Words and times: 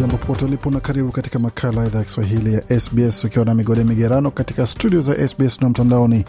Jambo 0.00 0.16
popote 0.16 0.44
ulipo 0.44 0.70
na 0.70 0.80
karibu 0.80 1.12
katika 1.12 1.38
makala 1.38 1.80
ya 1.80 1.86
idhaa 1.86 1.98
ya 1.98 2.04
Kiswahili 2.04 2.54
ya 2.54 2.80
SBS 2.80 3.24
ukiwa 3.24 3.44
na 3.44 3.54
migode 3.54 3.84
migerano 3.84 4.30
katika 4.30 4.66
studio 4.66 5.00
za 5.00 5.28
SBS 5.28 5.62
na 5.62 5.68
mtandaoni 5.68 6.24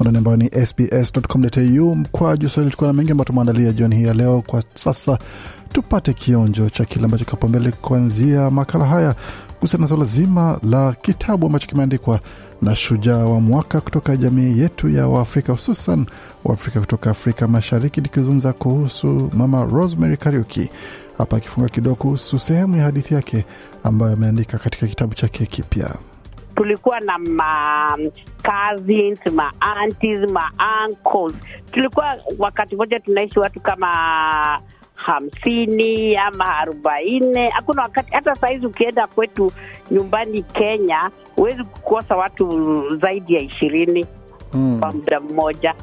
anani 0.00 0.18
ambayo 0.18 0.36
ni 0.36 0.50
sbs.com.au 0.66 1.94
mkwaju 1.94 2.48
swahili. 2.48 2.70
Tukuwa 2.70 2.88
na 2.88 2.92
mengi 2.92 3.10
ambayo 3.12 3.24
tumeandalia 3.24 3.72
jioni 3.72 3.96
hii 3.96 4.04
ya 4.04 4.14
leo. 4.14 4.42
Kwa 4.46 4.62
sasa 4.74 5.18
tupate 5.72 6.12
kionjo 6.12 6.70
cha 6.70 6.84
kile 6.84 7.04
ambacho 7.04 7.24
kipo 7.24 7.48
mbele 7.48 7.72
kuanzia 7.72 8.50
makala 8.50 8.84
haya 8.84 9.14
kuhusiana 9.58 9.82
na 9.84 9.88
suala 9.88 10.04
zima 10.04 10.58
la 10.62 10.92
kitabu 10.92 11.46
ambacho 11.46 11.66
kimeandikwa 11.66 12.20
na 12.62 12.76
shujaa 12.76 13.16
wa 13.24 13.40
mwaka 13.40 13.80
kutoka 13.80 14.16
jamii 14.16 14.58
yetu 14.58 14.88
ya 14.88 15.08
Waafrika, 15.08 15.52
hususan 15.52 16.06
Waafrika 16.44 16.80
kutoka 16.80 17.10
Afrika 17.10 17.48
Mashariki, 17.48 18.00
nikizungumza 18.00 18.52
kuhusu 18.52 19.30
Mama 19.34 19.64
Rosemary 19.64 20.16
Kariuki 20.16 20.70
hapa 21.20 21.36
akifunga 21.36 21.68
kidogo 21.68 21.96
kuhusu 21.96 22.38
sehemu 22.38 22.76
ya 22.76 22.82
hadithi 22.84 23.14
yake 23.14 23.44
ambayo 23.84 24.12
ameandika 24.12 24.58
katika 24.58 24.86
kitabu 24.86 25.14
chake 25.14 25.46
kipya. 25.46 25.90
tulikuwa 26.56 27.00
na 27.00 27.18
ma 27.18 27.98
cousins, 28.42 29.18
ma 29.32 29.52
aunties, 29.60 30.20
ma 30.30 30.50
uncles. 30.84 31.34
Tulikuwa 31.72 32.16
wakati 32.38 32.74
mmoja 32.76 33.00
tunaishi 33.00 33.38
watu 33.38 33.60
kama 33.60 33.88
hamsini 34.94 36.16
ama 36.16 36.56
arobaini. 36.58 37.48
Hakuna 37.50 37.82
wakati, 37.82 38.10
hata 38.12 38.34
sahizi 38.34 38.66
ukienda 38.66 39.06
kwetu 39.06 39.52
nyumbani 39.90 40.42
Kenya 40.42 41.10
huwezi 41.36 41.64
kukosa 41.64 42.16
watu 42.16 42.82
zaidi 42.98 43.34
ya 43.34 43.40
ishirini 43.40 44.06
kwa 44.80 44.92
muda 44.92 45.20
mmoja. 45.20 45.74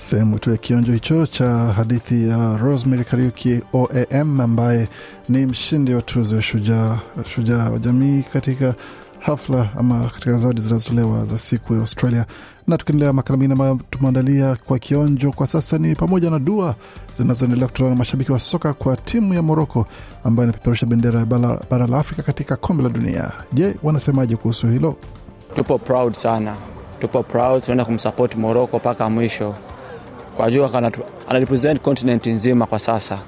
Sehemu 0.00 0.38
tu 0.38 0.50
ya 0.50 0.56
kionjo 0.56 0.92
hicho 0.92 1.26
cha 1.26 1.48
hadithi 1.50 2.28
ya 2.28 2.56
Rosemary 2.56 3.04
Kariuki 3.04 3.60
OAM, 3.72 4.40
ambaye 4.40 4.88
ni 5.28 5.46
mshindi 5.46 5.94
wa 5.94 6.02
tuzo 6.02 6.36
ya 6.36 6.42
shujaa 6.42 6.98
shujaa 7.34 7.70
wa 7.70 7.78
jamii 7.78 8.22
katika 8.32 8.74
hafla 9.18 9.68
ama 9.78 10.04
katika 10.14 10.32
zawadi 10.38 10.60
zinazotolewa 10.60 11.24
za 11.24 11.38
siku 11.38 11.74
ya 11.74 11.80
Australia. 11.80 12.26
Na 12.66 12.78
tukiendelea 12.78 13.12
makala 13.12 13.36
mengine 13.36 13.52
ambayo 13.52 13.78
tumeandalia 13.90 14.56
kwa 14.66 14.78
kionjo 14.78 15.32
kwa 15.32 15.46
sasa 15.46 15.78
ni 15.78 15.94
pamoja 15.94 16.30
na 16.30 16.38
dua 16.38 16.74
zinazoendelea 17.16 17.66
kutolewa 17.66 17.94
na 17.94 17.98
mashabiki 17.98 18.32
wa 18.32 18.38
soka 18.38 18.72
kwa 18.72 18.96
timu 18.96 19.34
ya 19.34 19.42
Moroko 19.42 19.86
ambayo 20.24 20.48
inapeperusha 20.48 20.86
bendera 20.86 21.20
ya 21.20 21.26
bara, 21.26 21.86
la 21.86 21.98
Afrika 21.98 22.22
katika 22.22 22.56
kombe 22.56 22.82
la 22.82 22.88
dunia. 22.88 23.30
Je, 23.52 23.74
wanasemaje 23.82 24.36
kuhusu 24.36 24.66
hilo? 24.66 24.96
Tupo 25.54 25.78
proud 25.78 26.14
sana, 26.14 26.56
tupo 27.00 27.22
proud, 27.22 27.62
tunaenda 27.62 27.84
kumsapoti 27.84 28.36
Moroko 28.36 28.76
mpaka 28.76 29.10
mwisho 29.10 29.54
kwa 30.36 30.50
jua 30.50 30.92
anarepresent 31.28 31.80
continent 31.80 32.26
nzima 32.26 32.66
kwa 32.66 32.78
sasa 32.78 33.18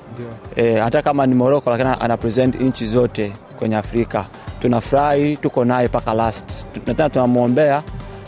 e, 0.56 0.78
hata 0.78 1.02
kama 1.02 1.26
ni 1.26 1.34
Moroko 1.34 1.70
lakini 1.70 1.90
anapresent 2.00 2.60
nchi 2.60 2.86
zote 2.86 3.32
kwenye 3.58 3.76
Afrika. 3.76 4.24
Tunafurahi, 4.60 5.36
tuko 5.36 5.64
naye 5.64 5.86
mpaka 5.88 6.14
last, 6.14 6.44
na 6.86 6.94
tena 6.94 7.10
tunamwombea 7.10 7.82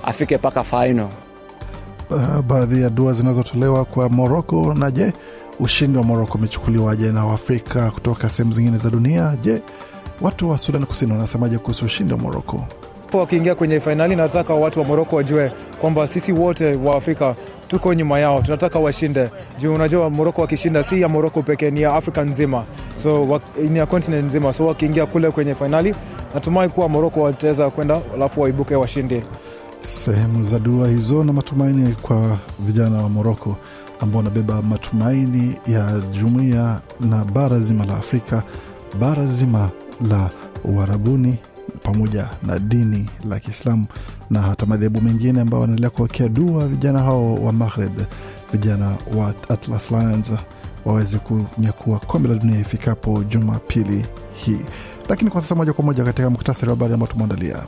afike 0.04 0.36
mpaka 0.36 0.64
final. 0.64 1.08
Ba- 2.10 2.42
baadhi 2.42 2.82
ya 2.82 2.90
dua 2.90 3.12
zinazotolewa 3.12 3.84
kwa 3.84 4.08
Moroko. 4.08 4.74
Na 4.74 4.90
je, 4.90 5.12
ushindi 5.60 5.98
wa 5.98 6.04
Moroko 6.04 6.38
umechukuliwaje 6.38 7.12
na 7.12 7.26
Waafrika 7.26 7.90
kutoka 7.90 8.28
sehemu 8.28 8.52
zingine 8.52 8.78
za 8.78 8.90
dunia? 8.90 9.34
Je, 9.42 9.62
watu 10.20 10.50
wa 10.50 10.58
Sudan 10.58 10.86
Kusini 10.86 11.12
wanasemaje 11.12 11.58
kuhusu 11.58 11.84
ushindi 11.84 12.12
wa 12.12 12.18
Moroko? 12.18 12.64
Wakiingia 13.18 13.54
kwenye 13.54 13.80
fainali, 13.80 14.16
nataka 14.16 14.54
watu 14.54 14.78
wa 14.80 14.84
Moroko 14.84 15.16
wajue 15.16 15.52
kwamba 15.80 16.08
sisi 16.08 16.32
wote 16.32 16.74
wa 16.74 16.96
Afrika 16.96 17.34
tuko 17.68 17.94
nyuma 17.94 18.18
yao, 18.18 18.42
tunataka 18.42 18.78
washinde 18.78 19.30
juu 19.58 19.74
unajua 19.74 20.10
Moroko 20.10 20.40
wakishinda 20.42 20.84
si 20.84 21.00
ya 21.00 21.08
Moroko 21.08 21.42
pekee, 21.42 21.70
ni 21.70 21.80
ya 21.82 21.94
Afrika 21.94 22.22
nzima, 22.24 22.64
so 23.02 23.40
ni 23.70 23.78
ya 23.78 23.86
continent 23.86 24.24
nzima. 24.26 24.52
So 24.52 24.66
wakiingia 24.66 25.06
kule 25.06 25.30
kwenye 25.30 25.54
fainali, 25.54 25.94
natumai 26.34 26.68
kuwa 26.68 26.88
Moroko 26.88 27.20
wataweza 27.22 27.70
kwenda 27.70 28.00
alafu 28.14 28.40
waibuke 28.40 28.74
washindi. 28.74 29.22
Sehemu 29.80 30.44
za 30.44 30.58
dua 30.58 30.88
hizo 30.88 31.24
na 31.24 31.32
matumaini 31.32 31.94
kwa 32.02 32.38
vijana 32.60 33.02
wa 33.02 33.08
Moroko 33.08 33.56
ambao 34.00 34.18
wanabeba 34.18 34.62
matumaini 34.62 35.58
ya 35.66 36.00
jumuiya 36.12 36.80
na 37.00 37.24
bara 37.24 37.58
zima 37.58 37.84
la 37.86 37.96
Afrika, 37.96 38.42
bara 39.00 39.26
zima 39.26 39.70
la 40.10 40.30
Uarabuni 40.64 41.38
pamoja 41.84 42.28
na 42.42 42.58
dini 42.58 43.10
la 43.28 43.40
Kiislamu 43.40 43.86
na 44.30 44.42
hata 44.42 44.66
madhehebu 44.66 45.00
mengine 45.00 45.40
ambao 45.40 45.60
wanaendelea 45.60 45.90
kuwekea 45.90 46.28
dua 46.28 46.68
vijana 46.68 46.98
hao 47.02 47.34
wa 47.34 47.52
Maghreb, 47.52 48.00
vijana 48.52 48.96
wa 49.16 49.34
Atlas 49.48 49.90
Lions 49.90 50.32
waweze 50.84 51.18
kunyakua 51.18 51.98
kombe 51.98 52.28
la 52.28 52.34
dunia 52.34 52.60
ifikapo 52.60 53.24
Jumapili 53.24 54.06
hii. 54.34 54.60
Lakini 55.08 55.30
kwa 55.30 55.40
sasa 55.40 55.54
moja 55.54 55.72
kwa 55.72 55.84
moja 55.84 56.04
katika 56.04 56.30
muktasari 56.30 56.68
wa 56.70 56.76
habari 56.76 56.94
ambao 56.94 57.06
tumeandalia. 57.08 57.62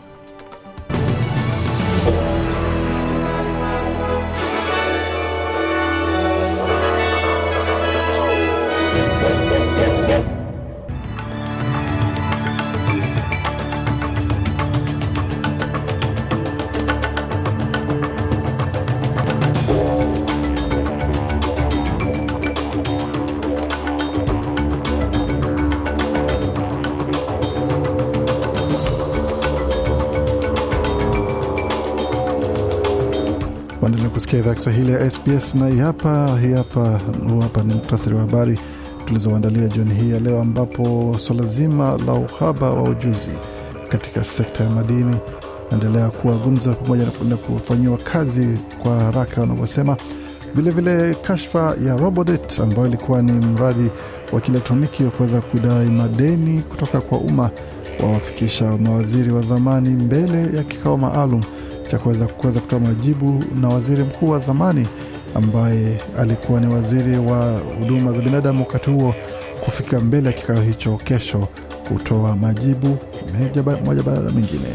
Kusikia 34.26 34.40
idhaa 34.44 34.54
Kiswahili 34.54 34.92
ya 34.92 35.10
SBS 35.10 35.54
na 35.54 35.68
hii 35.68 35.78
hapa 35.78 36.38
hii 36.42 36.52
hapa 36.52 37.00
huu 37.28 37.40
hapa 37.40 37.62
ni 37.62 37.74
muktasari 37.74 38.14
wa 38.16 38.20
habari 38.20 38.58
tulizoandalia 39.04 39.68
jioni 39.68 39.94
hii 39.94 40.10
ya 40.10 40.20
leo, 40.20 40.40
ambapo 40.40 41.14
swala 41.18 41.44
zima 41.44 41.98
la 42.06 42.12
uhaba 42.12 42.70
wa 42.70 42.82
ujuzi 42.82 43.30
katika 43.88 44.24
sekta 44.24 44.64
ya 44.64 44.70
madini 44.70 45.16
naendelea 45.70 46.10
kuwa 46.10 46.36
gumzo 46.36 46.72
pamoja 46.74 47.04
na 47.28 47.36
kufanyiwa 47.36 47.96
kazi 47.98 48.46
kwa 48.82 48.98
haraka 49.00 49.40
wanavyosema. 49.40 49.96
Vilevile 50.54 51.14
kashfa 51.14 51.74
ya 51.86 51.96
Robodet 51.96 52.60
ambayo 52.60 52.88
ilikuwa 52.88 53.22
ni 53.22 53.32
mradi 53.32 53.90
wa 54.32 54.40
kielektroniki 54.40 55.04
wa 55.04 55.10
kuweza 55.10 55.40
kudai 55.40 55.86
madeni 55.86 56.60
kutoka 56.60 57.00
kwa 57.00 57.18
umma 57.18 57.50
wawafikisha 58.02 58.76
mawaziri 58.76 59.32
wa 59.32 59.42
zamani 59.42 59.88
mbele 59.90 60.56
ya 60.56 60.62
kikao 60.62 60.96
maalum 60.96 61.42
cha 61.88 61.98
kuweza 61.98 62.26
kutoa 62.60 62.80
majibu 62.80 63.44
na 63.60 63.68
waziri 63.68 64.02
mkuu 64.02 64.28
wa 64.28 64.38
zamani 64.38 64.86
ambaye 65.34 66.00
alikuwa 66.18 66.60
ni 66.60 66.74
waziri 66.74 67.18
wa 67.18 67.60
huduma 67.78 68.12
za 68.12 68.18
binadamu 68.22 68.60
wakati 68.66 68.90
huo 68.90 69.14
kufika 69.64 70.00
mbele 70.00 70.26
ya 70.26 70.32
kikao 70.32 70.60
hicho 70.62 70.96
kesho 71.04 71.48
kutoa 71.88 72.36
majibu 72.36 72.98
moja 73.44 73.62
ba- 73.62 73.76
baada 73.76 74.10
ya 74.10 74.20
mengine. 74.22 74.68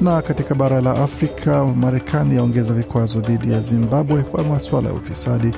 Na 0.00 0.22
katika 0.22 0.54
bara 0.54 0.80
la 0.80 0.90
Afrika, 1.02 1.64
Marekani 1.66 2.36
yaongeza 2.36 2.74
vikwazo 2.74 3.20
dhidi 3.20 3.52
ya 3.52 3.60
Zimbabwe 3.60 4.22
kwa 4.22 4.44
masuala 4.44 4.88
ya 4.88 4.94
ufisadi. 4.94 5.50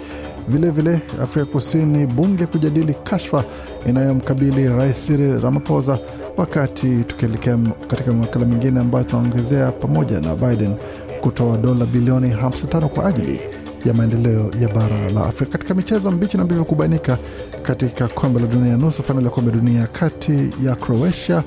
Vilevile 0.49 1.01
Afrika 1.23 1.47
Kusini, 1.47 2.07
bunge 2.07 2.47
kujadili 2.47 2.95
kashfa 3.05 3.45
inayomkabili 3.87 4.69
Rais 4.69 5.07
Cyril 5.07 5.41
Ramaphosa, 5.41 5.99
wakati 6.37 7.05
tukielekea 7.05 7.59
katika 7.89 8.13
makala 8.13 8.47
mengine 8.47 8.81
ambayo 8.81 9.05
tunaongezea 9.05 9.73
pamoja 9.73 10.21
na 10.21 10.35
Biden 10.35 10.75
kutoa 11.21 11.57
dola 11.57 11.87
bilioni 11.87 12.35
55 12.35 12.87
kwa 12.87 13.07
ajili 13.07 13.41
ya 13.85 13.95
maendeleo 13.95 14.51
ya 14.61 14.69
bara 14.69 15.11
la 15.11 15.27
Afrika. 15.27 15.53
Katika 15.53 15.75
michezo 15.75 16.11
mbichi 16.11 16.37
na 16.37 16.45
mbivu 16.45 16.65
kubainika 16.65 17.19
katika 17.63 18.09
kombe 18.09 18.41
la 18.41 18.47
dunia, 18.47 18.77
nusu 18.77 19.03
fainali 19.03 19.27
ya 19.27 19.33
kombe 19.33 19.53
dunia 19.53 19.87
kati 19.87 20.51
ya 20.65 20.77
Croatia 20.77 21.43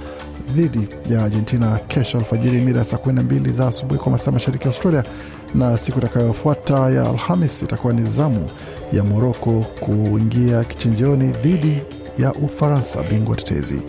dhidi 0.56 0.88
ya 1.10 1.24
Argentina 1.24 1.80
kesho 1.88 2.18
alfajiri 2.18 2.62
mida 2.62 2.80
ya 2.80 2.86
saa 2.86 2.98
12 2.98 3.52
za 3.52 3.68
asubuhi 3.68 4.00
kwa 4.00 4.12
masaa 4.12 4.32
mashariki 4.32 4.64
ya 4.64 4.68
Australia, 4.70 5.04
na 5.56 5.78
siku 5.78 6.00
itakayofuata 6.00 6.90
ya 6.90 7.10
Alhamis 7.10 7.62
itakuwa 7.64 7.94
ni 7.94 8.04
zamu 8.10 8.46
ya 8.94 9.04
Moroko 9.04 9.66
kuingia 9.80 10.64
kichinjioni 10.64 11.28
dhidi 11.28 11.82
ya 12.20 12.34
Ufaransa, 12.34 13.04
bingwa 13.04 13.36
tetezi. 13.36 13.82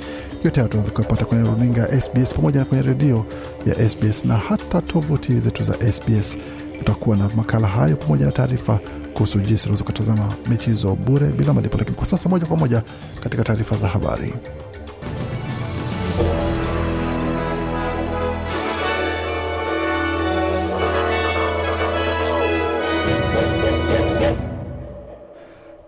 Yote 0.44 0.60
hayo 0.60 0.68
tunaweza 0.68 0.92
kuyapata 0.92 1.24
kwenye 1.24 1.44
runinga 1.50 1.80
ya 1.80 2.00
SBS 2.00 2.34
pamoja 2.34 2.58
na 2.60 2.64
kwenye 2.66 2.82
redio 2.82 3.26
ya 3.66 3.90
SBS 3.90 4.24
na 4.24 4.36
hata 4.36 4.82
tovuti 4.82 5.40
zetu 5.40 5.62
za 5.62 5.92
SBS. 5.92 6.36
Utakuwa 6.80 7.16
na 7.16 7.30
makala 7.36 7.68
hayo 7.68 7.96
pamoja 7.96 8.26
na 8.26 8.32
taarifa 8.32 8.80
kuhusu 9.14 9.40
jinsi 9.40 9.64
unaweza 9.66 9.84
kutazama 9.84 10.32
mechi 10.48 10.70
hizo 10.70 10.94
bure 10.94 11.26
bila 11.26 11.52
malipo. 11.52 11.78
Lakini 11.78 11.96
kwa 11.96 12.06
sasa, 12.06 12.28
moja 12.28 12.46
kwa 12.46 12.56
moja 12.56 12.82
katika 13.22 13.44
taarifa 13.44 13.76
za 13.76 13.88
habari. 13.88 14.34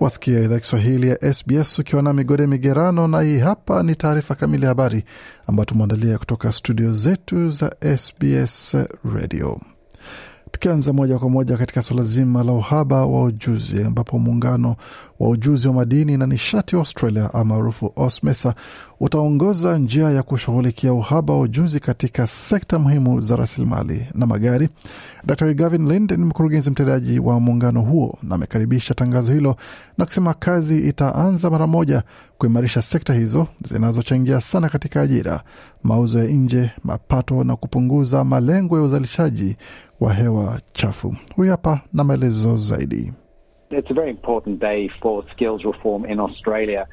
Wasikia 0.02 0.40
idhaa 0.40 0.58
Kiswahili 0.58 1.08
ya 1.08 1.32
SBS 1.34 1.78
ukiwa 1.78 2.02
na 2.02 2.12
migode 2.12 2.46
migerano, 2.46 3.08
na 3.08 3.20
hii 3.20 3.38
hapa 3.38 3.82
ni 3.82 3.96
taarifa 3.96 4.34
kamili 4.34 4.62
ya 4.62 4.68
habari 4.68 5.04
ambayo 5.46 5.64
tumeandalia 5.64 6.18
kutoka 6.18 6.52
studio 6.52 6.92
zetu 6.92 7.50
za 7.50 7.76
SBS 7.96 8.76
Radio. 9.14 9.60
Tukianza 10.50 10.92
moja 10.92 11.18
kwa 11.18 11.28
moja 11.30 11.56
katika 11.56 11.82
suala 11.82 12.02
zima 12.02 12.44
la 12.44 12.52
uhaba 12.52 13.06
wa 13.06 13.22
ujuzi, 13.22 13.82
ambapo 13.82 14.18
muungano 14.18 14.76
wa 15.22 15.28
ujuzi 15.28 15.68
wa 15.68 15.74
madini 15.74 16.16
na 16.16 16.26
nishati 16.26 16.76
Australia 16.76 17.30
maarufu 17.44 17.92
AUSMESA 17.96 18.54
utaongoza 19.00 19.78
njia 19.78 20.10
ya 20.10 20.22
kushughulikia 20.22 20.92
uhaba 20.92 21.34
wa 21.34 21.40
ujuzi 21.40 21.80
katika 21.80 22.26
sekta 22.26 22.78
muhimu 22.78 23.20
za 23.20 23.36
rasilimali 23.36 24.06
na 24.14 24.26
magari. 24.26 24.68
Dr 25.24 25.54
Gavin 25.54 25.88
Lind 25.88 26.10
ni 26.10 26.24
mkurugenzi 26.24 26.70
mtendaji 26.70 27.18
wa 27.18 27.40
muungano 27.40 27.80
huo 27.82 28.18
na 28.22 28.34
amekaribisha 28.34 28.94
tangazo 28.94 29.32
hilo 29.32 29.56
na 29.98 30.04
kusema 30.06 30.34
kazi 30.34 30.88
itaanza 30.88 31.50
mara 31.50 31.66
moja 31.66 32.02
kuimarisha 32.38 32.82
sekta 32.82 33.14
hizo 33.14 33.46
zinazochangia 33.64 34.40
sana 34.40 34.68
katika 34.68 35.00
ajira, 35.00 35.42
mauzo 35.82 36.18
ya 36.18 36.24
nje, 36.24 36.70
mapato 36.84 37.44
na 37.44 37.56
kupunguza 37.56 38.24
malengo 38.24 38.76
ya 38.76 38.82
uzalishaji 38.82 39.56
wa 40.00 40.14
hewa 40.14 40.60
chafu. 40.72 41.16
Huyu 41.36 41.50
hapa 41.50 41.80
na 41.92 42.04
maelezo 42.04 42.56
zaidi. 42.56 43.12
It's 43.72 43.90
a 43.90 43.94
very 43.94 44.10
important 44.10 44.60
day 44.60 44.90
for 45.00 45.24
skills 45.34 45.64
reform 45.64 46.04
in 46.04 46.20
Australia. 46.20 46.86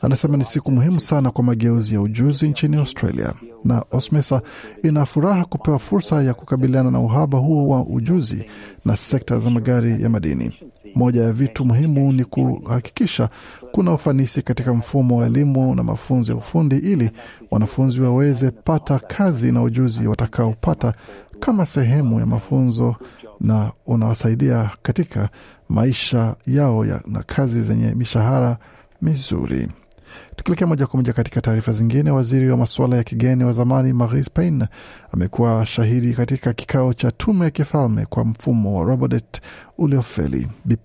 Anasema 0.00 0.36
ni 0.36 0.44
siku 0.44 0.70
muhimu 0.72 1.00
sana 1.00 1.30
kwa 1.30 1.44
mageuzi 1.44 1.94
ya 1.94 2.00
ujuzi 2.00 2.48
nchini 2.48 2.76
Australia, 2.76 3.34
na 3.64 3.84
OSMESA 3.90 4.42
ina 4.82 5.06
furaha 5.06 5.44
kupewa 5.44 5.78
fursa 5.78 6.22
ya 6.22 6.34
kukabiliana 6.34 6.90
na 6.90 7.00
uhaba 7.00 7.38
huo 7.38 7.68
wa 7.68 7.84
ujuzi 7.86 8.44
na 8.84 8.96
sekta 8.96 9.38
za 9.38 9.50
magari 9.50 10.02
ya 10.02 10.08
madini. 10.08 10.52
Moja 10.94 11.22
ya 11.22 11.32
vitu 11.32 11.64
muhimu 11.64 12.12
ni 12.12 12.24
kuhakikisha 12.24 13.28
kuna 13.72 13.92
ufanisi 13.94 14.42
katika 14.42 14.74
mfumo 14.74 15.16
wa 15.16 15.26
elimu 15.26 15.74
na 15.74 15.82
mafunzo 15.82 16.32
ya 16.32 16.38
ufundi 16.38 16.76
ili 16.76 17.10
wanafunzi 17.50 18.00
waweze 18.02 18.50
pata 18.50 18.98
kazi 18.98 19.52
na 19.52 19.62
ujuzi 19.62 20.06
watakaopata 20.06 20.94
kama 21.40 21.66
sehemu 21.66 22.20
ya 22.20 22.26
mafunzo 22.26 22.96
na 23.40 23.72
unawasaidia 23.86 24.70
katika 24.82 25.28
maisha 25.68 26.36
yao 26.46 26.84
ya, 26.86 27.00
na 27.06 27.22
kazi 27.22 27.60
zenye 27.62 27.94
mishahara 27.94 28.56
mizuri. 29.02 29.68
Tukielekea 30.36 30.66
moja 30.66 30.86
kwa 30.86 30.96
moja 30.96 31.12
katika 31.12 31.40
taarifa 31.40 31.72
zingine, 31.72 32.10
waziri 32.10 32.50
wa 32.50 32.56
masuala 32.56 32.96
ya 32.96 33.04
kigeni 33.04 33.44
wa 33.44 33.52
zamani 33.52 33.92
Marise 33.92 34.30
Payne 34.34 34.66
amekuwa 35.12 35.66
shahidi 35.66 36.12
katika 36.14 36.52
kikao 36.52 36.94
cha 36.94 37.10
tume 37.10 37.44
ya 37.44 37.50
kifalme 37.50 38.06
kwa 38.06 38.24
mfumo 38.24 38.78
wa 38.78 38.84
Robodet 38.84 39.40
uliofeli. 39.78 40.48
Bi 40.64 40.76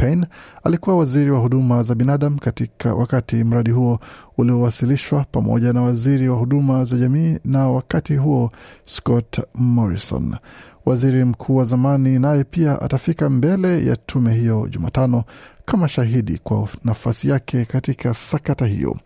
alikuwa 0.64 0.98
waziri 0.98 1.32
wa 1.32 1.40
huduma 1.40 1.84
za 1.84 1.96
binadamu 1.96 2.40
katika 2.40 2.94
wakati 2.96 3.44
mradi 3.44 3.72
huo 3.72 4.00
uliowasilishwa 4.38 5.26
pamoja 5.32 5.74
na 5.74 5.82
waziri 5.82 6.30
wa 6.30 6.38
huduma 6.38 6.84
za 6.84 6.98
jamii, 6.98 7.38
na 7.46 7.68
wakati 7.70 8.16
huo 8.16 8.52
Scott 8.86 9.40
Morrison 9.56 10.36
waziri 10.86 11.26
mkuu 11.26 11.56
wa 11.56 11.64
zamani 11.64 12.20
naye 12.20 12.44
pia 12.44 12.82
atafika 12.82 13.30
mbele 13.30 13.86
ya 13.86 13.96
tume 13.96 14.34
hiyo 14.34 14.68
Jumatano 14.72 15.24
kama 15.66 15.88
shahidi 15.88 16.38
kwa 16.38 16.68
nafasi 16.84 17.30
yake 17.30 17.66
katika 17.66 18.14
sakata 18.14 18.66
hiyo. 18.66 18.98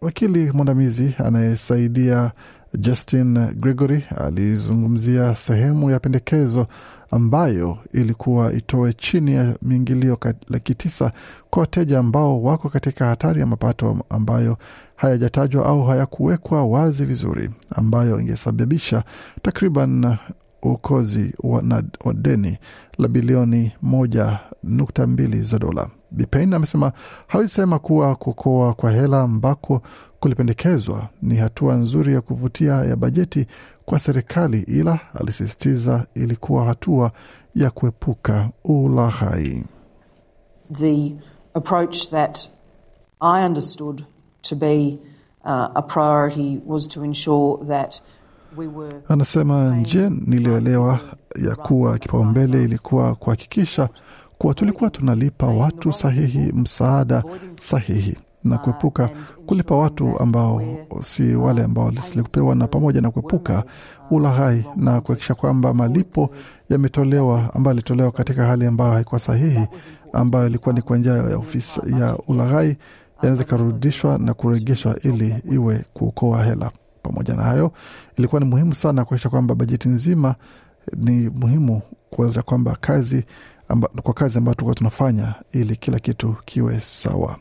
Wakili 0.00 0.50
mwandamizi 0.52 1.14
anayesaidia 1.24 2.32
Justin 2.78 3.34
Gregory 3.54 4.04
alizungumzia 4.16 5.34
sehemu 5.34 5.90
ya 5.90 6.00
pendekezo 6.00 6.66
ambayo 7.10 7.78
ilikuwa 7.92 8.52
itoe 8.52 8.92
chini 8.92 9.34
ya 9.34 9.54
miingilio 9.62 10.18
laki 10.48 10.74
tisa 10.74 11.12
kwa 11.50 11.60
wateja 11.60 11.98
ambao 11.98 12.42
wako 12.42 12.68
katika 12.68 13.06
hatari 13.06 13.40
ya 13.40 13.46
mapato 13.46 13.96
ambayo 14.10 14.56
hayajatajwa 14.96 15.66
au 15.66 15.86
hayakuwekwa 15.86 16.64
wazi 16.66 17.04
vizuri, 17.04 17.50
ambayo 17.70 18.20
ingesababisha 18.20 19.04
takriban 19.42 20.16
uokozi 20.62 21.34
wa, 21.42 21.82
deni 22.14 22.58
la 22.98 23.08
bilioni 23.08 23.72
moja 23.82 24.38
nukta 24.62 25.06
mbili 25.06 25.42
za 25.42 25.58
dola. 25.58 25.88
Bipain 26.10 26.54
amesema 26.54 26.92
hawisema 27.26 27.78
kuwa 27.78 28.14
kuokoa 28.16 28.74
kwa 28.74 28.90
hela 28.90 29.20
ambako 29.20 29.82
kulipendekezwa 30.20 31.08
ni 31.22 31.36
hatua 31.36 31.74
nzuri 31.74 32.14
ya 32.14 32.20
kuvutia 32.20 32.72
ya 32.74 32.96
bajeti 32.96 33.46
kwa 33.84 33.98
serikali, 33.98 34.60
ila 34.60 34.98
alisisitiza 35.20 36.06
ilikuwa 36.14 36.64
hatua 36.64 37.10
ya 37.54 37.70
kuepuka 37.70 38.50
ulaghai. 38.64 39.64
The 40.72 41.12
approach 41.54 42.10
that 42.10 42.48
I 43.20 43.46
understood 43.46 44.04
to 44.42 44.56
be 44.56 44.98
uh, 45.44 45.68
a 45.74 45.82
priority 45.82 46.60
was 46.66 46.88
to 46.88 47.04
ensure 47.04 47.64
that 47.66 48.02
Anasema 49.08 49.76
nje, 49.76 50.10
niliyoelewa 50.26 50.98
ya 51.48 51.56
kuwa 51.56 51.98
kipaumbele 51.98 52.64
ilikuwa 52.64 53.14
kuhakikisha 53.14 53.88
kuwa 54.38 54.54
tulikuwa 54.54 54.90
tunalipa 54.90 55.46
watu 55.46 55.92
sahihi 55.92 56.52
msaada 56.52 57.24
sahihi 57.60 58.16
na 58.44 58.58
kuepuka 58.58 59.10
kulipa 59.46 59.76
watu 59.76 60.18
ambao 60.18 60.62
si 61.00 61.34
wale 61.34 61.62
ambao 61.64 61.84
walikupewa, 61.84 62.54
na 62.54 62.66
pamoja 62.66 63.00
na 63.00 63.10
kuepuka 63.10 63.64
ulaghai 64.10 64.64
na 64.76 65.00
kuhakikisha 65.00 65.34
kwamba 65.34 65.74
malipo 65.74 66.30
yametolewa 66.68 67.54
ambayo 67.54 67.72
yalitolewa 67.74 68.10
katika 68.12 68.46
hali 68.46 68.66
ambayo 68.66 68.92
haikuwa 68.92 69.18
sahihi, 69.20 69.66
ambayo 70.12 70.46
ilikuwa 70.46 70.74
ni 70.74 70.82
kwa 70.82 70.98
njia 70.98 71.12
ya 71.12 71.36
ofisi 71.36 71.80
ya 72.00 72.16
ulaghai, 72.28 72.76
yanaweza 73.22 73.42
ikarudishwa 73.44 74.18
na 74.18 74.34
kuregeshwa 74.34 74.96
ili 75.02 75.34
iwe 75.52 75.84
kuokoa 75.94 76.44
hela. 76.44 76.70
Pamoja 77.02 77.34
na 77.34 77.42
hayo, 77.42 77.72
ilikuwa 78.16 78.40
ni 78.40 78.46
muhimu 78.46 78.74
sana 78.74 79.04
kuakisha 79.04 79.28
kwamba 79.28 79.54
bajeti 79.54 79.88
nzima 79.88 80.34
ni 80.96 81.28
muhimu 81.28 81.82
kuweza 82.10 82.42
kwamba 82.42 82.76
kazi 82.80 83.24
amba, 83.68 83.88
kwa 83.88 84.14
kazi 84.14 84.38
ambayo 84.38 84.54
tulikuwa 84.54 84.74
tunafanya 84.74 85.34
ili 85.52 85.76
kila 85.76 85.98
kitu 85.98 86.36
kiwe 86.44 86.80
sawa. 86.80 87.36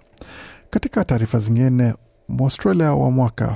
Katika 0.69 1.05
taarifa 1.05 1.39
zingine, 1.39 1.93
Mwaustralia 2.29 2.93
wa 2.93 3.11
mwaka 3.11 3.55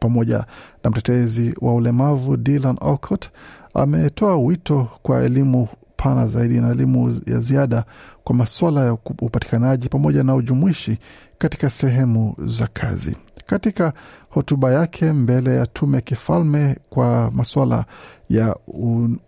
pamoja 0.00 0.44
na 0.84 0.90
mtetezi 0.90 1.54
wa 1.60 1.74
ulemavu 1.74 2.36
Dylan 2.36 2.78
Alcott 2.80 3.28
ametoa 3.74 4.36
wito 4.36 4.88
kwa 5.02 5.24
elimu 5.24 5.68
pana 6.04 6.26
zaidi 6.26 6.60
na 6.60 6.70
elimu 6.70 7.20
ya 7.26 7.38
ziada 7.38 7.84
kwa 8.24 8.34
masuala 8.34 8.84
ya 8.84 8.92
upatikanaji 9.20 9.88
pamoja 9.88 10.22
na 10.22 10.34
ujumuishi 10.34 10.98
katika 11.38 11.70
sehemu 11.70 12.34
za 12.46 12.66
kazi. 12.72 13.16
Katika 13.46 13.92
hotuba 14.30 14.72
yake 14.72 15.12
mbele 15.12 15.56
ya 15.56 15.66
tume 15.66 15.96
ya 15.96 16.00
kifalme 16.00 16.76
kwa 16.90 17.30
masuala 17.30 17.84
ya, 18.28 18.56
un, 18.66 19.18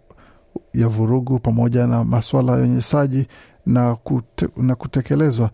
ya 0.74 0.88
vurugu 0.88 1.38
pamoja 1.38 1.86
na 1.86 2.04
masuala 2.04 2.52
ya 2.52 2.58
unyenyesaji 2.58 3.26
na, 3.66 3.94
kute, 3.94 4.48
na 4.56 4.74
kutekelezwa 4.74 5.50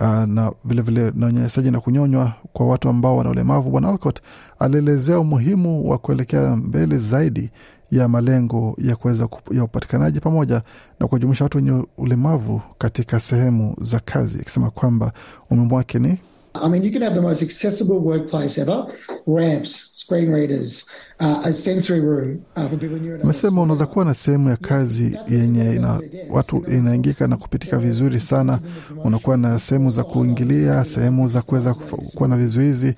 uh, 0.00 0.06
na 0.06 0.52
vilevile 0.64 1.12
na 1.14 1.26
unyanyasaji 1.26 1.70
na 1.70 1.80
kunyonywa 1.80 2.32
kwa 2.52 2.66
watu 2.66 2.88
ambao 2.88 3.16
wana 3.16 3.30
ulemavu, 3.30 3.70
Bwana 3.70 3.88
Alcott 3.88 4.20
alielezea 4.58 5.18
umuhimu 5.20 5.90
wa 5.90 5.98
kuelekea 5.98 6.56
mbele 6.56 6.98
zaidi 6.98 7.50
ya 7.90 8.08
malengo 8.08 8.76
ya 8.78 8.96
kuweza 8.96 9.28
ya 9.50 9.64
upatikanaji 9.64 10.20
pamoja 10.20 10.62
na 11.00 11.06
kuwajumuisha 11.06 11.44
watu 11.44 11.58
wenye 11.58 11.84
ulemavu 11.98 12.60
katika 12.78 13.20
sehemu 13.20 13.76
za 13.80 14.00
kazi, 14.00 14.40
akisema 14.40 14.70
kwamba 14.70 15.12
umuhimu 15.50 15.74
wake 15.76 15.98
ni 15.98 16.18
I 16.54 16.68
mean, 16.68 16.82
you 16.82 16.90
can 16.90 17.02
have 17.02 17.14
the 17.14 17.22
most 17.22 17.42
accessible 17.42 18.00
workplace 18.00 18.58
ever, 18.58 18.86
ramps, 19.26 19.92
screen 19.96 20.30
readers, 20.30 20.84
uh, 21.20 21.42
a 21.44 21.52
sensory 21.52 22.00
room 22.00 22.44
uh, 22.56 22.68
for 22.68 22.76
people 22.76 22.98
Amesema 23.22 23.62
unaweza 23.62 23.86
kuwa 23.86 24.04
na 24.04 24.14
sehemu 24.14 24.48
ya 24.48 24.56
kazi 24.56 25.18
yenye 25.28 25.74
ina 25.74 26.00
watu 26.30 26.64
inaingika 26.68 27.26
na 27.26 27.36
kupitika 27.36 27.78
vizuri 27.78 28.20
sana. 28.20 28.58
Unakuwa 29.04 29.36
na 29.36 29.58
sehemu 29.60 29.90
za 29.90 30.04
kuingilia, 30.04 30.84
sehemu 30.84 31.28
za 31.28 31.42
kuweza 31.42 31.74
kuwa 32.14 32.28
na 32.28 32.36
vizuizi, 32.36 32.94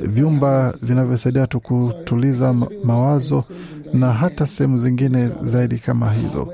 vyumba 0.00 0.74
vinavyosaidia 0.82 1.46
tu 1.46 1.60
kutuliza 1.60 2.52
mawazo 2.84 3.44
na 3.92 4.12
hata 4.12 4.46
sehemu 4.46 4.78
zingine 4.78 5.30
zaidi 5.42 5.78
kama 5.78 6.12
hizo. 6.12 6.52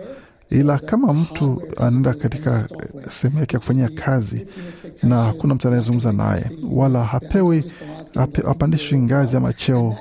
Ila 0.53 0.79
kama 0.79 1.15
mtu 1.15 1.63
anaenda 1.77 2.15
katika 2.15 2.69
sehemu 3.11 3.41
yake 3.41 3.57
ya 3.57 3.61
kufanyia 3.61 3.89
kazi 3.89 4.47
na 5.03 5.23
hakuna 5.25 5.55
mtu 5.55 5.69
anayezungumza 5.69 6.13
naye 6.13 6.51
wala 6.71 7.05
hapewi 7.05 7.73
hape, 8.15 8.43
hapandishwi 8.47 8.99
ngazi 9.03 9.37
ama 9.37 9.53
cheo 9.53 9.97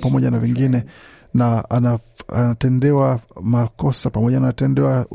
pamoja 0.00 0.30
na 0.30 0.38
vingine 0.38 0.84
na 1.34 1.70
ana, 1.70 1.98
anatendewa 2.28 3.20
makosa 3.42 4.10
pamoja 4.10 4.40
na 4.40 4.46
anatendewa 4.46 5.06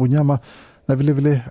unyama 0.00 0.38
na 0.88 0.96
vilevile 0.96 1.42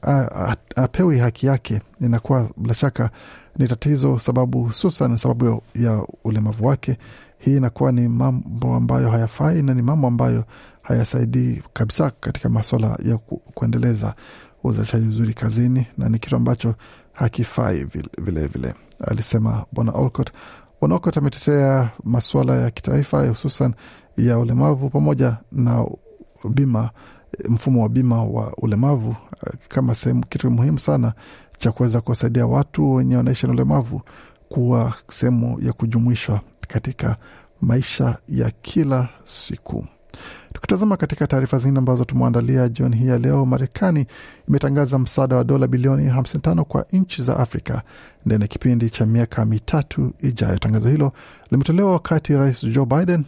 apewi 0.75 1.17
haki 1.19 1.45
yake, 1.45 1.81
inakuwa 2.01 2.49
bila 2.57 2.73
shaka 2.73 3.09
ni 3.57 3.67
tatizo, 3.67 4.19
sababu 4.19 4.63
hususan 4.63 5.17
sababu 5.17 5.45
ya, 5.45 5.59
ya 5.91 6.03
ulemavu 6.23 6.65
wake. 6.67 6.97
Hii 7.39 7.57
inakuwa 7.57 7.91
ni 7.91 8.07
mambo 8.07 8.75
ambayo 8.75 9.09
hayafai 9.09 9.61
na 9.61 9.73
ni 9.73 9.81
mambo 9.81 10.07
ambayo 10.07 10.43
hayasaidii 10.93 11.61
kabisa 11.73 12.09
katika 12.19 12.49
maswala 12.49 12.97
ya 13.05 13.17
ku, 13.17 13.37
kuendeleza 13.37 14.13
uzalishaji 14.63 15.07
uzuri 15.07 15.33
kazini, 15.33 15.87
na 15.97 16.09
ni 16.09 16.19
kitu 16.19 16.35
ambacho 16.35 16.75
hakifai 17.13 17.83
vilevile 17.83 18.47
vile. 18.47 18.73
Alisema 19.07 19.65
Bwana 19.71 19.91
Olcott. 19.91 20.31
Bwana 20.79 20.95
Olcott 20.95 21.17
ametetea 21.17 21.89
masuala 22.03 22.55
ya 22.55 22.71
kitaifa 22.71 23.27
hususan 23.27 23.73
ya 24.17 24.39
ulemavu 24.39 24.89
pamoja 24.89 25.37
na 25.51 25.85
bima, 26.49 26.89
mfumo 27.49 27.83
wa 27.83 27.89
bima 27.89 28.23
wa 28.23 28.53
ulemavu 28.57 29.15
kama 29.67 29.95
sehemu, 29.95 30.25
kitu 30.29 30.51
muhimu 30.51 30.79
sana 30.79 31.13
cha 31.57 31.71
kuweza 31.71 32.01
kuwasaidia 32.01 32.45
watu 32.47 32.93
wenye 32.93 33.17
wanaishi 33.17 33.47
na 33.47 33.53
ulemavu 33.53 34.01
kuwa 34.49 34.93
sehemu 35.07 35.59
ya 35.61 35.73
kujumuishwa 35.73 36.41
katika 36.67 37.15
maisha 37.61 38.17
ya 38.27 38.51
kila 38.51 39.07
siku. 39.23 39.85
Tukitazama 40.59 40.97
katika 40.97 41.27
taarifa 41.27 41.57
zingine 41.57 41.79
ambazo 41.79 42.03
tumeandalia 42.03 42.69
jioni 42.69 42.95
hii 42.95 43.07
ya 43.07 43.17
leo, 43.17 43.45
Marekani 43.45 44.05
imetangaza 44.49 44.99
msaada 44.99 45.35
wa 45.35 45.43
dola 45.43 45.67
bilioni 45.67 46.09
55 46.11 46.61
kwa 46.63 46.85
nchi 46.93 47.21
za 47.21 47.37
Afrika 47.39 47.81
ndani 48.25 48.41
ya 48.41 48.47
kipindi 48.47 48.89
cha 48.89 49.05
miaka 49.05 49.45
mitatu 49.45 50.13
ijayo. 50.21 50.57
Tangazo 50.57 50.89
hilo 50.89 51.11
limetolewa 51.51 51.91
wakati 51.91 52.35
Rais 52.37 52.63
Joe 52.65 52.85
Biden 52.85 53.25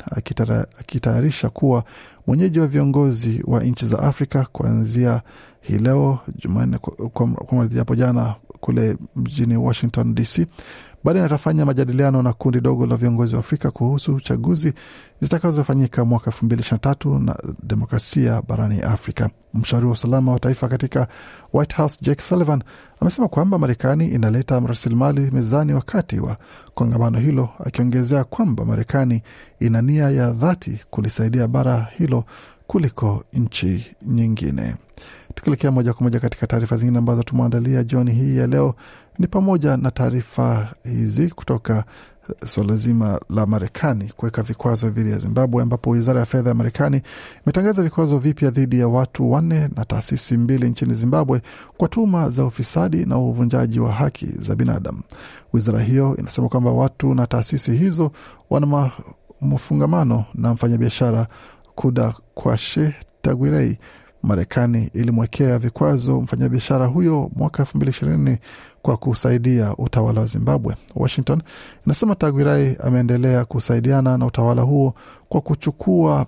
akitayarisha 0.79 1.49
kuwa 1.49 1.83
mwenyeji 2.27 2.59
wa 2.59 2.67
viongozi 2.67 3.43
wa 3.47 3.63
nchi 3.63 3.85
za 3.85 3.99
Afrika 3.99 4.47
kuanzia 4.51 5.21
hii 5.61 5.77
leo 5.77 6.19
Jumanne, 6.39 6.77
kwa 6.77 7.67
hapo 7.77 7.95
jana 7.95 8.35
kule 8.59 8.97
mjini 9.15 9.57
Washington 9.57 10.15
DC. 10.15 10.45
Biden 11.03 11.23
atafanya 11.23 11.65
majadiliano 11.65 12.21
na 12.21 12.33
kundi 12.33 12.61
dogo 12.61 12.85
la 12.85 12.95
viongozi 12.95 13.35
wa 13.35 13.39
Afrika 13.39 13.71
kuhusu 13.71 14.19
chaguzi 14.19 14.73
zitakazofanyika 15.21 16.05
mwaka 16.05 16.25
elfu 16.25 16.45
mbili 16.45 16.61
ishirini 16.61 16.79
na 16.83 16.89
tatu 16.89 17.19
na 17.19 17.35
demokrasia 17.63 18.41
barani 18.47 18.81
Afrika. 18.81 19.29
Mshauri 19.53 19.85
wa 19.85 19.91
usalama 19.91 20.31
wa 20.31 20.39
taifa 20.39 20.67
katika 20.67 21.07
White 21.53 21.75
House 21.75 21.97
Jake 22.01 22.21
Sullivan 22.21 22.63
amesema 22.99 23.27
kwamba 23.27 23.57
Marekani 23.59 24.05
inaleta 24.07 24.59
rasilimali 24.59 25.31
mezani 25.31 25.73
wakati 25.73 26.19
wa 26.19 26.37
kongamano 26.73 27.19
hilo, 27.19 27.49
akiongezea 27.65 28.23
kwamba 28.23 28.65
Marekani 28.65 29.21
ina 29.59 29.81
nia 29.81 30.09
ya 30.09 30.31
dhati 30.31 30.79
kulisaidia 30.89 31.47
bara 31.47 31.87
hilo 31.97 32.23
kuliko 32.67 33.23
nchi 33.33 33.95
nyingine. 34.07 34.75
Tukielekea 35.35 35.71
moja 35.71 35.93
kwa 35.93 36.03
moja 36.03 36.19
katika 36.19 36.47
taarifa 36.47 36.77
zingine 36.77 36.97
ambazo 36.97 37.23
tumeandalia 37.23 37.83
jioni 37.83 38.11
hii 38.11 38.37
ya 38.37 38.47
leo 38.47 38.75
ni 39.21 39.27
pamoja 39.27 39.77
na 39.77 39.91
taarifa 39.91 40.73
hizi 40.83 41.29
kutoka 41.29 41.83
suala 42.45 42.75
zima 42.75 43.19
la 43.29 43.45
Marekani 43.45 44.11
kuweka 44.17 44.43
vikwazo 44.43 44.89
dhidi 44.89 45.11
ya 45.11 45.17
Zimbabwe, 45.17 45.63
ambapo 45.63 45.89
wizara 45.89 46.19
ya 46.19 46.25
fedha 46.25 46.49
ya 46.49 46.55
Marekani 46.55 47.01
imetangaza 47.45 47.83
vikwazo 47.83 48.17
vipya 48.17 48.49
dhidi 48.49 48.79
ya 48.79 48.87
watu 48.87 49.31
wanne 49.31 49.69
na 49.75 49.85
taasisi 49.85 50.37
mbili 50.37 50.69
nchini 50.69 50.93
Zimbabwe 50.93 51.41
kwa 51.77 51.87
tuhuma 51.87 52.29
za 52.29 52.45
ufisadi 52.45 53.05
na 53.05 53.17
uvunjaji 53.17 53.79
wa 53.79 53.91
haki 53.91 54.25
za 54.25 54.55
binadamu. 54.55 55.01
Wizara 55.53 55.79
hiyo 55.81 56.15
inasema 56.19 56.49
kwamba 56.49 56.71
watu 56.71 57.13
na 57.13 57.27
taasisi 57.27 57.71
hizo 57.71 58.11
wana 58.49 58.91
mafungamano 59.41 60.25
na 60.33 60.53
mfanyabiashara 60.53 61.27
Kuda 61.75 62.13
Kwashe 62.33 62.95
Tagwirei. 63.21 63.77
Marekani 64.23 64.89
ilimwekea 64.93 65.59
vikwazo 65.59 66.21
mfanyabiashara 66.21 66.85
huyo 66.85 67.31
mwaka 67.35 67.63
elfu 67.63 67.77
mbili 67.77 67.89
ishirini 67.91 68.37
kwa 68.81 68.97
kusaidia 68.97 69.75
utawala 69.77 70.19
wa 70.21 70.25
Zimbabwe. 70.27 70.75
Washington 70.95 71.41
inasema 71.85 72.15
Tagwirai 72.15 72.77
ameendelea 72.83 73.45
kusaidiana 73.45 74.17
na 74.17 74.25
utawala 74.25 74.61
huo 74.61 74.93
kwa 75.29 75.41
kuchukua 75.41 76.25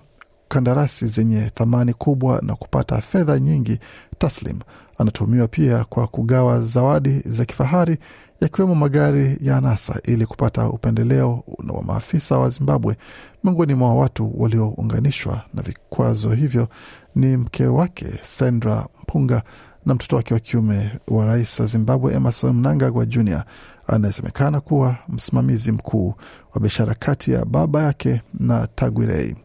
kandarasi 0.48 1.06
zenye 1.06 1.50
thamani 1.54 1.92
kubwa 1.94 2.40
na 2.42 2.54
kupata 2.54 3.00
fedha 3.00 3.38
nyingi 3.38 3.78
taslim. 4.18 4.58
Anatuhumiwa 4.98 5.48
pia 5.48 5.84
kwa 5.84 6.06
kugawa 6.06 6.60
zawadi 6.60 7.20
za 7.24 7.44
kifahari 7.44 7.98
yakiwemo 8.40 8.74
magari 8.74 9.38
ya 9.42 9.56
anasa 9.56 10.00
ili 10.04 10.26
kupata 10.26 10.68
upendeleo 10.68 11.44
wa 11.68 11.82
maafisa 11.82 12.38
wa 12.38 12.48
Zimbabwe. 12.48 12.96
Miongoni 13.44 13.74
mwa 13.74 13.94
watu 13.94 14.32
waliounganishwa 14.42 15.42
na 15.54 15.62
vikwazo 15.62 16.30
hivyo 16.30 16.68
ni 17.14 17.36
mke 17.36 17.66
wake 17.66 18.06
Sandra 18.22 18.86
Mpunga 19.02 19.42
na 19.86 19.94
mtoto 19.94 20.16
wake 20.16 20.34
wa 20.34 20.40
kiume 20.40 20.90
wa 21.08 21.24
rais 21.24 21.60
wa 21.60 21.66
Zimbabwe 21.66 22.14
Emerson 22.14 22.52
Mnangagwa 22.56 23.06
Jr 23.06 23.44
anayesemekana 23.86 24.60
kuwa 24.60 24.96
msimamizi 25.08 25.72
mkuu 25.72 26.14
wa 26.54 26.60
biashara 26.60 26.94
kati 26.94 27.32
ya 27.32 27.44
baba 27.44 27.82
yake 27.82 28.22
na 28.34 28.66
Tagwirei. 28.66 29.36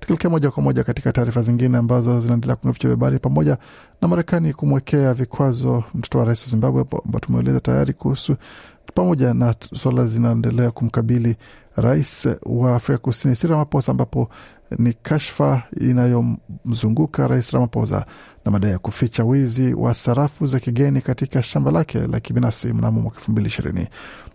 Tukielekea 0.00 0.30
moja 0.30 0.50
kwa 0.50 0.62
moja 0.62 0.84
katika 0.84 1.12
taarifa 1.12 1.42
zingine 1.42 1.78
ambazo 1.78 2.20
zinaendelea 2.20 2.56
kunga 2.56 2.72
vichwa 2.72 2.88
vya 2.88 2.96
habari, 2.96 3.18
pamoja 3.18 3.58
na 4.02 4.08
Marekani 4.08 4.52
kumwekea 4.54 5.14
vikwazo 5.14 5.84
mtoto 5.94 6.18
wa 6.18 6.24
rais 6.24 6.42
wa 6.42 6.48
Zimbabwe 6.50 6.84
ambao 7.04 7.20
tumeeleza 7.20 7.60
tayari 7.60 7.92
kuhusu, 7.92 8.36
pamoja 8.94 9.34
na 9.34 9.54
suala 9.74 10.06
zinaendelea 10.06 10.70
kumkabili 10.70 11.36
rais 11.76 12.28
wa 12.42 12.76
Afrika 12.76 12.98
Kusini 12.98 13.36
Cyril 13.36 13.50
Ramaphosa, 13.52 13.92
ambapo 13.92 14.28
ni 14.78 14.92
kashfa 14.92 15.62
inayomzunguka 15.80 17.28
rais 17.28 17.50
Ramaphosa 17.50 18.06
na 18.44 18.50
madai 18.50 18.70
ya 18.70 18.78
kuficha 18.78 19.24
wizi 19.24 19.74
wa 19.74 19.94
sarafu 19.94 20.46
za 20.46 20.60
kigeni 20.60 21.00
katika 21.00 21.42
shamba 21.42 21.70
lake 21.70 21.98
la 21.98 22.20
kibinafsi 22.20 22.72
mnamo 22.72 23.00
mwaka 23.00 23.16
elfu 23.18 23.30
mbili 23.32 23.46
ishirini. 23.48 23.88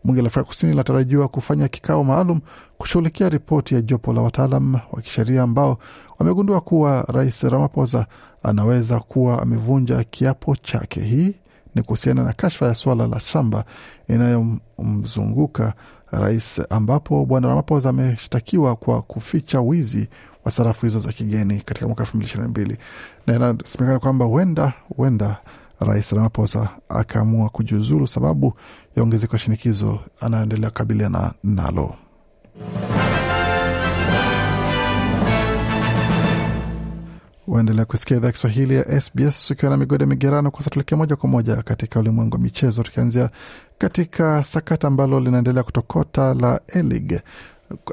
Bunge 0.03 0.21
la 0.21 0.27
Afrika 0.27 0.47
Kusini 0.47 0.71
linatarajiwa 0.71 1.27
kufanya 1.27 1.67
kikao 1.67 2.03
maalum 2.03 2.39
kushughulikia 2.77 3.29
ripoti 3.29 3.75
ya 3.75 3.81
jopo 3.81 4.13
la 4.13 4.21
wataalam 4.21 4.73
wa 4.91 5.01
kisheria 5.01 5.43
ambao 5.43 5.77
wamegundua 6.19 6.61
kuwa 6.61 7.01
rais 7.07 7.43
Ramaphosa 7.43 8.05
anaweza 8.43 8.99
kuwa 8.99 9.41
amevunja 9.41 10.03
kiapo 10.03 10.55
chake. 10.55 11.01
Hii 11.01 11.33
ni 11.75 11.83
kuhusiana 11.83 12.23
na 12.23 12.33
kashfa 12.33 12.65
ya 12.67 12.75
swala 12.75 13.07
la 13.07 13.19
shamba 13.19 13.63
inayomzunguka 14.07 15.73
rais 16.11 16.61
ambapo 16.69 17.25
bwana 17.25 17.47
Ramaphosa 17.47 17.89
ameshtakiwa 17.89 18.75
kwa 18.75 19.01
kuficha 19.01 19.61
wizi 19.61 20.07
wa 20.45 20.51
sarafu 20.51 20.85
hizo 20.85 20.99
za 20.99 21.11
kigeni 21.11 21.61
katika 21.61 21.87
mwaka 21.87 22.03
elfu 22.03 22.17
mbili 22.17 22.27
ishirini 22.27 22.43
na 22.47 22.49
mbili 22.51 22.77
na 23.27 23.35
inasemekana 23.35 23.99
kwamba 23.99 24.25
huenda 24.25 24.73
huenda 24.97 25.37
rais 25.79 26.11
Ramaphosa 26.11 26.69
akaamua 26.89 27.49
kujiuzulu 27.49 28.07
sababu 28.07 28.53
ya 28.95 29.03
ongezeko 29.03 29.35
ya 29.35 29.39
shinikizo 29.39 29.99
anayoendelea 30.21 30.69
kukabiliana 30.69 31.33
nalo. 31.43 31.95
Waendelea 37.51 37.85
kusikia 37.85 38.17
idhaa 38.17 38.31
Kiswahili 38.31 38.75
ya 38.75 39.01
SBS 39.01 39.51
ukiwa 39.51 39.71
na 39.71 39.77
migode 39.77 40.05
migerano. 40.05 40.51
Kwa 40.51 40.59
sasa 40.59 40.69
tuelekea 40.69 40.97
moja 40.97 41.15
kwa 41.15 41.29
moja 41.29 41.55
katika 41.55 41.99
ulimwengu 41.99 42.35
wa 42.35 42.41
michezo, 42.41 42.83
tukianzia 42.83 43.29
katika 43.77 44.43
sakata 44.43 44.87
ambalo 44.87 45.19
linaendelea 45.19 45.63
kutokota 45.63 46.33
la 46.33 46.61
A-League 46.75 47.21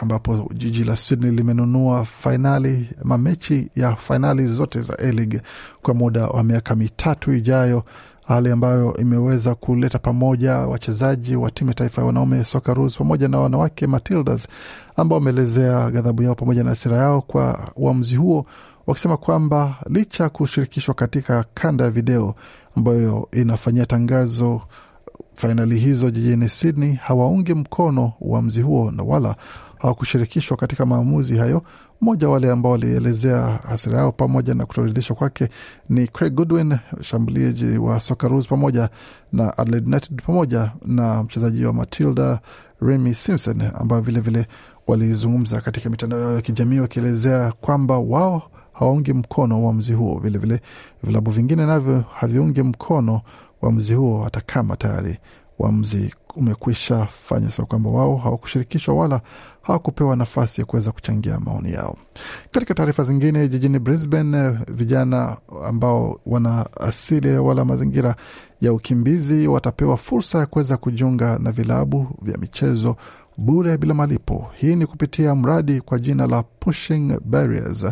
ambapo 0.00 0.50
jiji 0.55 0.85
la 0.85 0.97
Sydney 0.97 1.31
limenunua 1.31 2.05
fainali 2.05 2.91
mamechi 3.05 3.71
ya 3.77 3.97
fainali 3.97 4.47
zote 4.47 4.81
za 4.81 4.99
A-League 4.99 5.41
kwa 5.83 5.95
muda 5.95 6.27
wa 6.27 6.45
miaka 6.45 6.75
mitatu 6.77 7.33
ijayo, 7.33 7.85
hali 8.27 8.50
ambayo 8.50 8.97
imeweza 8.97 9.55
kuleta 9.55 9.99
pamoja 9.99 10.59
wachezaji 10.59 11.37
wa 11.37 11.50
timu 11.50 11.71
ya 11.71 11.75
taifa 11.75 12.00
ya 12.00 12.07
wanaume 12.07 12.45
Socceroos 12.45 12.97
pamoja 12.99 13.29
na 13.29 13.38
wanawake 13.38 13.87
Matildas 13.87 14.49
ambao 14.97 15.19
wameelezea 15.19 15.91
ghadhabu 15.91 16.23
yao 16.23 16.35
pamoja 16.35 16.65
na 16.65 16.71
hasira 16.71 16.97
yao 16.97 17.21
kwa 17.23 17.71
uamuzi 17.77 18.17
huo 18.17 18.47
wakisema 18.88 19.16
kwamba 19.16 19.76
licha 19.90 20.25
ya 20.25 20.30
kushirikishwa 20.30 20.95
katika 20.95 21.45
kanda 21.54 21.85
ya 21.85 21.90
video 21.90 22.35
ambayo 22.76 23.28
inafanyia 23.33 23.87
tangazo 23.87 24.61
fainali 25.35 25.78
hizo 25.78 26.11
jijini 26.11 26.49
Sydney 26.49 26.92
hawaungi 26.95 27.54
mkono 27.54 28.12
uamuzi 28.21 28.62
huo 28.62 28.90
na 28.90 29.02
wala 29.02 29.37
hawakushirikishwa 29.78 30.57
katika 30.57 30.87
maamuzi 30.87 31.37
hayo. 31.37 31.62
Mmoja 32.00 32.28
wale 32.28 32.50
ambao 32.50 32.73
walielezea 32.73 33.59
hasira 33.68 33.99
yao 33.99 34.12
pamoja 34.12 34.54
na 34.54 34.66
kutoridhishwa 34.66 35.16
kwake 35.16 35.49
ni 35.88 36.07
Craig 36.07 36.35
Goodwin, 36.35 36.78
mshambuliaji 36.99 37.78
wa 37.78 38.00
Socceroos 38.00 38.49
pamoja 38.49 38.88
na 39.33 39.59
Adelaide 39.59 39.87
United 39.87 40.23
pamoja 40.23 40.73
na 40.87 41.23
mchezaji 41.23 41.64
wa 41.64 41.73
Matilda 41.73 42.40
Remy 42.80 43.14
Simpson, 43.14 43.62
ambao 43.75 44.00
vilevile 44.00 44.47
walizungumza 44.87 45.61
katika 45.61 45.90
mitandao 45.90 46.21
yao 46.21 46.35
ya 46.35 46.40
kijamii 46.42 46.78
wakielezea 46.78 47.52
kwamba 47.52 47.99
wao 47.99 48.42
hawaungi 48.78 49.12
mkono 49.12 49.64
uamuzi 49.64 49.92
huo. 49.92 50.18
Vilevile 50.18 50.61
vilabu 51.02 51.30
vingine 51.30 51.66
navyo 51.66 52.04
haviungi 52.14 52.62
mkono 52.62 53.20
uamuzi 53.62 53.94
huo, 53.94 54.23
hata 54.25 54.40
kama 54.40 54.76
tayari 54.76 55.18
uamuzi 55.58 56.14
umekwisha 56.37 57.06
fanya 57.06 57.50
sa 57.50 57.62
kwamba 57.64 57.90
wao 57.90 58.16
hawakushirikishwa 58.16 58.94
wala 58.94 59.20
hawakupewa 59.62 60.16
nafasi 60.16 60.61
ya 60.61 60.64
kuweza 60.66 60.92
kuchangia 60.92 61.40
maoni 61.40 61.73
yao. 61.73 61.97
Katika 62.50 62.75
taarifa 62.75 63.02
zingine, 63.02 63.49
jijini 63.49 63.78
Brisbane, 63.78 64.50
vijana 64.68 65.37
ambao 65.66 66.20
wana 66.26 66.66
asili 66.80 67.38
wala 67.38 67.64
mazingira 67.64 68.14
ya 68.61 68.73
ukimbizi 68.73 69.49
watapewa 69.49 69.97
fursa 69.97 70.38
ya 70.38 70.47
kuweza 70.47 70.76
kujiunga 70.76 71.38
na 71.38 71.52
vilabu 71.52 72.06
vya 72.23 72.38
michezo 72.38 72.97
bure 73.38 73.78
bila 73.78 73.95
malipo. 73.95 74.47
Hii 74.57 74.76
ni 74.76 74.87
kupitia 74.87 75.35
mradi 75.35 75.80
kwa 75.80 75.99
jina 75.99 76.26
la 76.26 76.42
Pushing 76.42 77.18
Barriers 77.25 77.87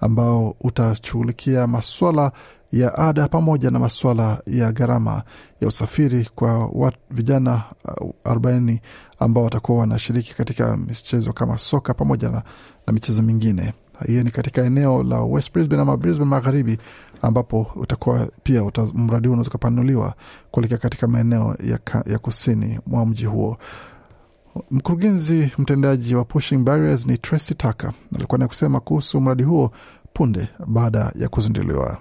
ambao 0.00 0.56
utashughulikia 0.60 1.66
maswala 1.66 2.32
ya 2.72 2.98
ada 2.98 3.28
pamoja 3.28 3.70
na 3.70 3.78
maswala 3.78 4.42
ya 4.46 4.72
gharama 4.72 5.22
ya 5.60 5.68
usafiri 5.68 6.28
kwa 6.34 6.66
wat, 6.66 6.94
vijana 7.10 7.62
uh, 8.00 8.10
40 8.24 8.78
ambao 9.18 9.44
watakuwa 9.44 9.78
wanashiriki 9.78 10.34
katika 10.34 10.76
michezo 10.76 11.32
kama 11.32 11.58
soka 11.58 11.94
pamoja 11.94 12.28
na, 12.28 12.42
na 12.86 12.92
michezo 12.92 13.22
mingine. 13.22 13.72
Hiyo 14.06 14.22
ni 14.22 14.30
katika 14.30 14.62
eneo 14.62 15.02
la 15.02 15.20
West 15.20 15.52
Brisbane 15.52 15.82
ama 15.82 15.96
Brisbane 15.96 16.30
Magharibi, 16.30 16.78
ambapo 17.22 17.66
utakuwa 17.76 18.28
pia 18.42 18.64
uta, 18.64 18.86
mradi 18.94 19.28
huu 19.28 19.32
unaweza 19.32 19.48
ukapanuliwa 19.50 20.14
kuelekea 20.50 20.78
katika 20.78 21.06
maeneo 21.06 21.56
ya, 21.64 21.78
ya 22.06 22.18
kusini 22.18 22.80
mwa 22.86 23.06
mji 23.06 23.24
huo. 23.24 23.56
Mkurugenzi 24.70 25.50
mtendaji 25.58 26.14
wa 26.14 26.24
Pushing 26.24 26.58
Barriers 26.58 27.06
ni 27.06 27.18
Tracy 27.18 27.54
Tucker 27.54 27.92
alikuwa 28.16 28.38
na 28.38 28.48
kusema 28.48 28.80
kuhusu 28.80 29.20
mradi 29.20 29.42
huo 29.42 29.70
punde 30.12 30.48
baada 30.66 31.12
ya 31.16 31.28
kuzinduliwa. 31.28 31.98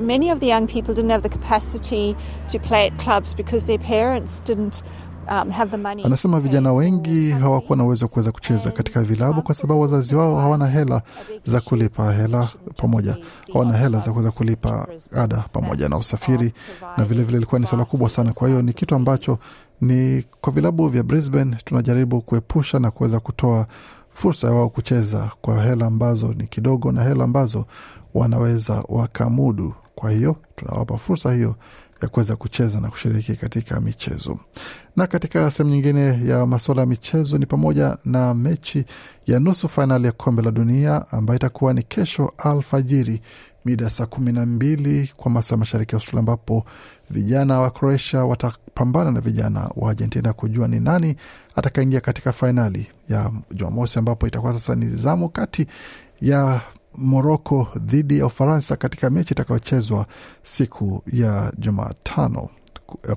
Many 0.00 0.32
of 0.32 0.38
the 0.38 0.48
young 0.48 0.66
people 0.66 0.94
didn't 0.94 1.10
have 1.10 1.28
the 1.28 1.38
capacity 1.38 2.16
to 2.52 2.58
play 2.58 2.86
at 2.88 3.04
clubs 3.04 3.36
because 3.36 3.66
their 3.66 3.80
parents 3.80 4.42
didn't 4.44 4.82
um, 5.30 5.50
have 5.50 5.70
the 5.70 5.76
money. 5.76 6.02
Anasema 6.04 6.40
vijana 6.40 6.72
wengi 6.72 7.30
hawakuwa 7.30 7.78
na 7.78 7.84
uwezo 7.84 8.04
wa 8.04 8.08
kuweza 8.08 8.32
kucheza 8.32 8.70
katika 8.70 9.02
vilabu 9.02 9.42
kwa 9.42 9.54
sababu 9.54 9.80
wazazi 9.80 10.14
wao 10.14 10.36
hawana 10.38 10.66
hela 10.66 11.02
za 11.44 11.60
kulipa 11.60 12.12
hela 12.12 12.48
pamoja, 12.76 13.16
hawana 13.52 13.76
hela 13.78 14.00
za 14.00 14.12
kuweza 14.12 14.30
kulipa 14.30 14.88
ada 15.16 15.44
pamoja 15.52 15.88
na 15.88 15.96
usafiri, 15.96 16.52
na 16.96 17.04
vilevile 17.04 17.36
ilikuwa 17.36 17.58
ni 17.60 17.66
swala 17.66 17.84
kubwa 17.84 18.08
sana. 18.08 18.32
Kwa 18.32 18.48
hiyo 18.48 18.62
ni 18.62 18.72
kitu 18.72 18.94
ambacho 18.94 19.38
ni 19.80 20.24
kwa 20.40 20.52
vilabu 20.52 20.88
vya 20.88 21.02
Brisbane 21.02 21.56
tunajaribu 21.64 22.20
kuepusha 22.20 22.78
na 22.78 22.90
kuweza 22.90 23.20
kutoa 23.20 23.66
fursa 24.10 24.46
ya 24.46 24.52
wao 24.52 24.68
kucheza 24.68 25.30
kwa 25.40 25.62
hela 25.64 25.86
ambazo 25.86 26.34
ni 26.34 26.46
kidogo 26.46 26.92
na 26.92 27.02
hela 27.04 27.24
ambazo 27.24 27.66
wanaweza 28.14 28.84
wakamudu. 28.88 29.74
Kwa 29.94 30.10
hiyo 30.10 30.36
tunawapa 30.56 30.98
fursa 30.98 31.32
hiyo 31.32 31.54
ya 32.02 32.08
kuweza 32.08 32.36
kucheza 32.36 32.80
na 32.80 32.88
kushiriki 32.90 33.36
katika 33.36 33.80
michezo. 33.80 34.38
Na 34.96 35.06
katika 35.06 35.50
sehemu 35.50 35.74
nyingine 35.74 36.20
ya 36.28 36.46
masuala 36.46 36.80
ya 36.80 36.86
michezo 36.86 37.38
ni 37.38 37.46
pamoja 37.46 37.96
na 38.04 38.34
mechi 38.34 38.84
ya 39.26 39.40
nusu 39.40 39.68
fainali 39.68 40.06
ya 40.06 40.12
kombe 40.12 40.42
la 40.42 40.50
dunia 40.50 41.04
ambayo 41.12 41.36
itakuwa 41.36 41.74
ni 41.74 41.82
kesho 41.82 42.32
alfajiri 42.38 43.20
mida 43.64 43.90
saa 43.90 44.06
kumi 44.06 44.32
na 44.32 44.46
mbili 44.46 45.12
kwa 45.16 45.30
masaa 45.30 45.56
mashariki 45.56 45.94
ya 45.94 45.96
Australia, 45.96 46.20
ambapo 46.20 46.64
vijana 47.10 47.60
wa 47.60 47.70
Croatia 47.70 48.24
watapambana 48.74 49.10
na 49.10 49.20
vijana 49.20 49.70
wa 49.76 49.90
Argentina 49.90 50.32
kujua 50.32 50.68
ni 50.68 50.80
nani 50.80 51.16
atakaingia 51.54 52.00
katika 52.00 52.32
fainali 52.32 52.86
ya 53.08 53.30
Jumamosi, 53.50 53.98
ambapo 53.98 54.26
itakuwa 54.26 54.52
sasa 54.52 54.74
ni 54.74 54.96
zamu 54.96 55.28
kati 55.28 55.66
ya 56.20 56.60
Moroko 56.96 57.68
dhidi 57.76 58.18
ya 58.18 58.26
Ufaransa 58.26 58.76
katika 58.76 59.10
mechi 59.10 59.34
itakayochezwa 59.34 60.06
siku 60.42 61.02
ya 61.12 61.52
Jumatano, 61.58 62.48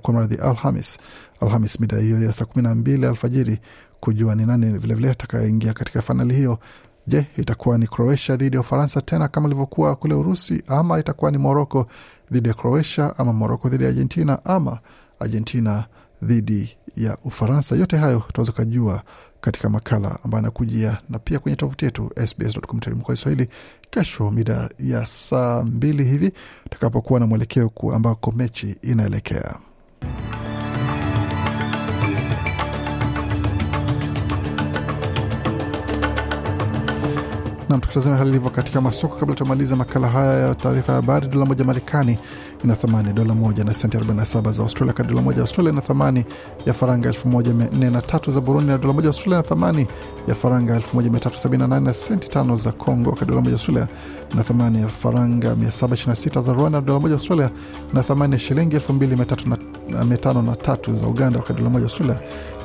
kwa 0.02 0.14
mradhi 0.14 0.36
Alhamis, 0.36 0.98
Alhamis 1.42 1.80
mida 1.80 1.98
hiyo 1.98 2.24
ya 2.24 2.34
saa 2.34 2.46
kumi 2.46 2.64
na 2.64 2.76
mbili 2.76 3.06
alfajiri 3.06 3.60
kujua 4.00 4.36
ni 4.36 4.46
nani 4.46 4.78
vilevile 4.78 5.10
atakayeingia 5.10 5.74
katika 5.74 6.02
fainali 6.02 6.34
hiyo. 6.36 6.60
Je, 7.08 7.26
itakuwa 7.38 7.78
ni 7.78 7.88
Croatia 7.88 8.36
dhidi 8.36 8.56
ya 8.56 8.62
Ufaransa 8.62 9.02
tena 9.02 9.28
kama 9.28 9.48
ilivyokuwa 9.48 9.96
kule 9.96 10.14
Urusi, 10.14 10.64
ama 10.68 11.00
itakuwa 11.00 11.32
ni 11.32 11.38
Moroko 11.38 11.88
dhidi 12.32 12.48
ya 12.50 12.54
Croatia, 12.54 13.14
ama 13.18 13.34
Moroko 13.34 13.70
dhidi 13.70 13.84
ya 13.84 13.90
Argentina, 13.90 14.46
ama 14.46 14.80
Argentina 15.20 15.86
dhidi 16.24 16.78
ya 16.98 17.18
Ufaransa? 17.24 17.76
Yote 17.76 17.98
hayo 17.98 18.24
tunaweza 18.34 18.52
ukajua 18.52 19.02
katika 19.42 19.70
makala 19.70 20.20
ambayo 20.24 20.40
anakujia 20.40 20.98
na 21.10 21.20
pia 21.20 21.40
kwenye 21.40 21.56
tovuti 21.56 21.86
yetu 21.86 22.12
sbs.com.au 22.28 22.96
kwa 22.98 23.16
kesho 23.90 24.32
mida 24.32 24.70
ya 24.80 25.06
saa 25.06 25.64
mbili 25.64 26.04
hivi 26.04 26.32
tutakapokuwa 26.64 27.20
na 27.20 27.28
mwelekeo 27.28 27.72
ambako 27.94 28.32
mechi 28.32 28.76
inaelekea. 28.82 29.56
Nam, 37.70 37.80
tukitazama 37.82 38.18
hali 38.18 38.30
ilivyo 38.30 38.50
katika 38.50 38.82
masoko 38.82 39.16
kabla 39.16 39.36
tumaliza 39.36 39.76
makala 39.76 40.08
haya 40.08 40.48
ya 40.48 40.56
taarifa 40.56 40.92
ya 40.94 40.96
habari. 41.02 41.28
Dola 41.28 41.46
moja 41.46 41.64
Marekani 41.66 42.20
ina 42.68 42.76
thamani 42.76 43.14
dola 43.14 43.34
moja 43.36 43.64
na 43.64 43.74
senti 43.74 43.98
47 43.98 44.52
za 44.52 44.64
Australia, 44.64 44.94
kati 44.94 45.10
dola 45.10 45.22
moja 45.22 45.42
Australia 45.42 45.72
ina 45.72 45.82
thamani 45.82 46.26
ya 46.66 46.74
faranga 46.74 47.10
1403 47.10 48.32
za 48.32 48.42
Burundi, 48.42 48.72
na 48.72 48.78
dola 48.78 48.94
moja 48.94 49.08
Australia 49.08 49.40
ina 49.40 49.48
thamani 49.50 49.88
ya 50.28 50.36
faranga 50.36 50.80
1378 50.96 51.80
na 51.80 51.94
senti 51.94 52.30
tano 52.30 52.56
za 52.56 52.72
Congo, 52.72 53.12
kati 53.12 53.26
dola 53.26 53.42
moja 53.42 53.54
Australia 53.54 53.88
ina 54.34 54.44
thamani 54.44 54.82
ya 54.82 54.88
faranga 54.88 55.54
726 55.54 56.42
za 56.42 56.54
Rwanda, 56.54 56.82
dola 56.82 57.00
moja 57.00 57.14
Australia 57.14 57.50
ina 57.94 58.04
thamani 58.04 58.34
ya 58.34 58.40
shilingi 58.40 58.76
2503 58.78 60.94
za 60.96 61.08
Uganda, 61.08 61.40
wakati 61.40 61.58
dola 61.60 61.70
moja 61.70 61.84
Australia 61.86 62.16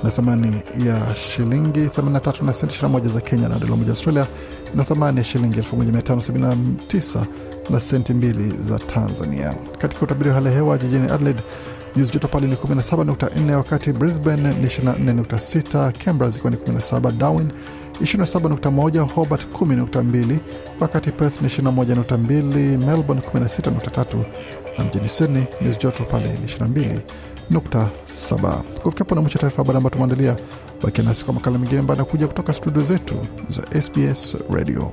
na 0.05 0.11
thamani 0.11 0.57
ya 0.87 1.15
shilingi 1.15 1.81
83 1.87 2.45
na 2.45 2.53
senti 2.55 2.85
21 2.87 3.13
za 3.13 3.21
Kenya, 3.21 3.49
na 3.49 3.59
dola 3.59 3.77
moja 3.77 3.91
Australia 3.91 4.27
na 4.75 4.85
thamani 4.85 5.19
ya 5.19 5.25
shilingi 5.25 5.61
1579 5.61 7.25
na 7.71 7.81
senti 7.81 8.15
mbili 8.15 8.55
za 8.61 8.79
Tanzania. 8.79 9.55
Katika 9.79 10.03
utabiri 10.03 10.29
wa 10.29 10.35
hali 10.35 10.47
ya 10.47 10.53
hewa 10.53 10.79
jijini 10.79 11.05
Adelaide 11.11 11.43
nyuzi 11.97 12.13
joto 12.13 12.29
pale 12.29 12.47
ni 12.47 12.55
17.4, 12.55 13.55
wakati 13.55 13.93
Brisbane 13.93 14.49
ni 14.55 14.67
24.6, 14.67 15.93
Canberra 16.05 16.31
zikiwa 16.31 16.51
ni 16.51 16.57
17, 16.57 17.13
Darwin 17.13 17.49
27.1, 18.03 19.13
Hobart 19.15 19.43
10.2, 19.53 20.37
wakati 20.81 21.11
Perth 21.11 21.43
ni 21.43 21.49
21.2, 21.49 22.79
Melbourne 22.87 23.23
16.3 23.35 24.25
na 24.79 24.85
mjini 24.85 25.09
Sydney 25.09 25.45
nyuzi 25.63 25.79
joto 25.79 26.05
pale 26.05 26.29
ni 26.33 26.47
22 26.47 26.99
nukta 27.51 27.89
saba. 28.05 28.51
Kufikia 28.53 28.99
hapo 28.99 29.15
na 29.15 29.21
mwisho 29.21 29.39
taarifa 29.39 29.57
habari 29.63 29.77
ambayo 29.77 29.91
tumeandalia. 29.91 30.37
Bakia 30.83 31.05
nasi 31.05 31.25
kwa 31.25 31.35
makala 31.35 31.59
mengine 31.59 31.81
ambayo 31.81 32.01
anakuja 32.01 32.27
kutoka 32.29 32.53
studio 32.53 32.83
zetu 32.83 33.15
za 33.49 33.83
SBS 33.83 34.37
Radio. 34.51 34.93